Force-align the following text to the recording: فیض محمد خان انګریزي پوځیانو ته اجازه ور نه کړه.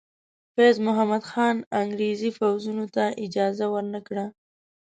فیض 0.53 0.75
محمد 0.87 1.23
خان 1.31 1.55
انګریزي 1.81 2.29
پوځیانو 2.37 2.85
ته 2.95 3.03
اجازه 3.25 3.65
ور 3.73 3.85
نه 3.93 3.99
کړه. 4.07 4.25